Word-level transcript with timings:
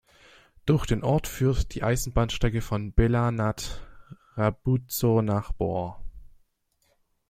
Durch 0.65 0.87
den 0.87 1.03
Ort 1.03 1.27
führt 1.27 1.75
die 1.75 1.83
Eisenbahnstrecke 1.83 2.61
von 2.61 2.89
Bělá 2.91 3.29
nad 3.29 3.85
Radbuzou 4.35 5.21
nach 5.21 5.51
Bor. 5.51 6.01